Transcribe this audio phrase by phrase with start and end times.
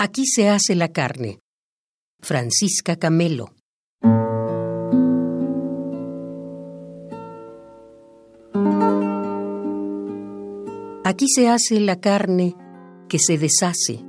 [0.00, 1.40] Aquí se hace la carne.
[2.20, 3.46] Francisca Camelo.
[11.02, 12.54] Aquí se hace la carne
[13.08, 14.04] que se deshace.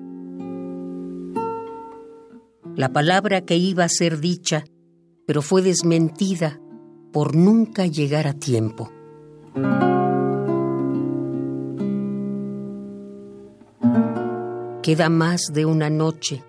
[2.75, 4.65] La palabra que iba a ser dicha,
[5.25, 6.61] pero fue desmentida
[7.11, 8.91] por nunca llegar a tiempo.
[14.81, 16.43] Queda más de una noche.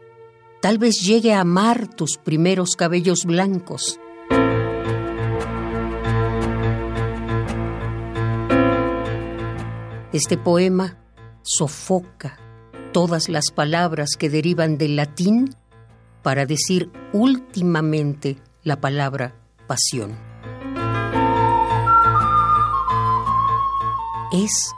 [0.62, 3.98] Tal vez llegue a amar tus primeros cabellos blancos.
[10.12, 10.98] Este poema
[11.42, 12.38] sofoca
[12.92, 15.56] todas las palabras que derivan del latín
[16.22, 19.34] para decir últimamente la palabra
[19.66, 20.16] pasión.
[24.32, 24.72] Es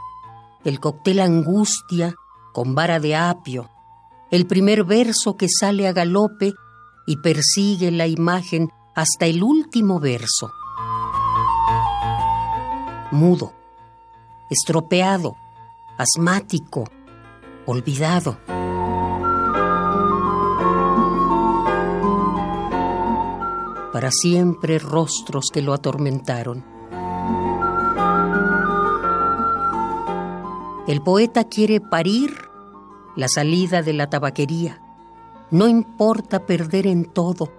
[0.63, 2.15] el cóctel angustia
[2.53, 3.69] con vara de apio,
[4.31, 6.53] el primer verso que sale a galope
[7.05, 10.51] y persigue la imagen hasta el último verso.
[13.11, 13.53] Mudo,
[14.49, 15.35] estropeado,
[15.97, 16.85] asmático,
[17.65, 18.37] olvidado.
[23.91, 26.72] Para siempre rostros que lo atormentaron.
[30.85, 32.35] El poeta quiere parir
[33.15, 34.81] la salida de la tabaquería.
[35.49, 37.53] No importa perder en todo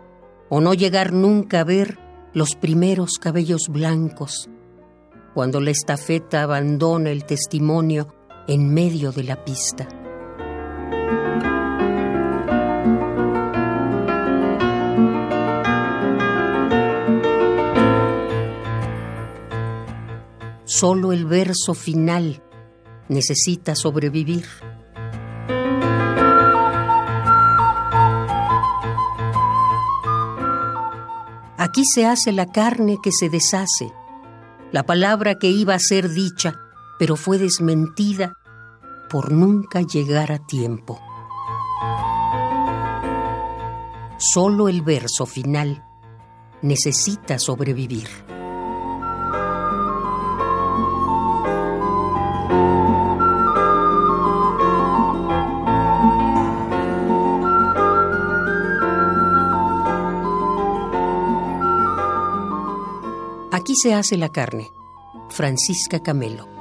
[0.50, 1.98] o no llegar nunca a ver
[2.34, 4.50] los primeros cabellos blancos,
[5.32, 8.14] cuando la estafeta abandona el testimonio
[8.46, 9.88] en medio de la pista.
[20.64, 22.43] Solo el verso final
[23.08, 24.46] necesita sobrevivir.
[31.56, 33.92] Aquí se hace la carne que se deshace,
[34.70, 36.54] la palabra que iba a ser dicha,
[36.98, 38.34] pero fue desmentida
[39.08, 41.00] por nunca llegar a tiempo.
[44.18, 45.84] Solo el verso final
[46.62, 48.08] necesita sobrevivir.
[63.54, 64.72] Aquí se hace la carne.
[65.28, 66.53] Francisca Camelo.